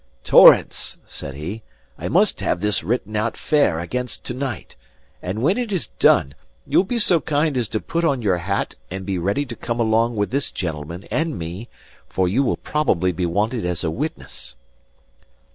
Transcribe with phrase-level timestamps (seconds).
[0.23, 1.61] "Torrance," said he,
[1.95, 4.75] "I must have this written out fair against to night;
[5.21, 6.33] and when it is done,
[6.65, 9.79] you will be so kind as put on your hat and be ready to come
[9.79, 11.69] along with this gentleman and me,
[12.07, 14.55] for you will probably be wanted as a witness."